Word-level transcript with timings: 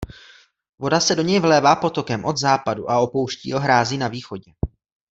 Voda 0.79 0.99
se 0.99 1.15
do 1.15 1.21
něj 1.21 1.39
vlévá 1.39 1.75
potokem 1.75 2.25
od 2.25 2.37
západu 2.37 2.91
a 2.91 2.99
opouští 2.99 3.51
ho 3.51 3.59
hrází 3.59 3.97
na 3.97 4.07
východě. 4.07 4.51